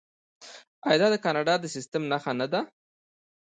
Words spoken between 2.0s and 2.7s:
نښه نه ده؟